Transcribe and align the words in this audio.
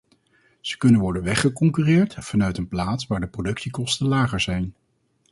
Ze 0.61 0.77
kunnen 0.77 1.01
worden 1.01 1.23
weggeconcurreerd 1.23 2.13
vanuit 2.13 2.57
een 2.57 2.67
plaats 2.67 3.07
waar 3.07 3.19
de 3.19 3.27
productiekosten 3.27 4.07
lager 4.07 4.39
zijn. 4.41 4.75